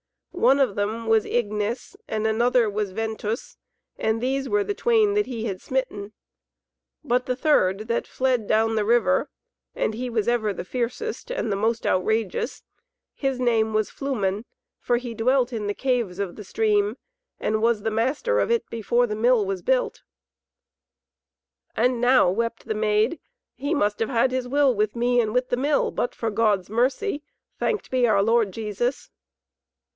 [0.31, 3.57] One of them was Ignis, and another was Ventus,
[3.99, 6.13] and these were the twain that he had smitten.
[7.03, 9.29] But the third, that fled down the river
[9.75, 12.63] (and he was ever the fiercest and the most outrageous),
[13.13, 14.45] his name was Flumen,
[14.79, 16.97] for he dwelt in the caves of the stream,
[17.39, 20.01] and was the master of it before the Mill was built.
[21.77, 23.19] "And now," wept the Maid,
[23.53, 26.71] "he must have had his will with me and with the Mill, but for God's
[26.71, 27.21] mercy,
[27.59, 29.11] thanked be our Lord Jesus!"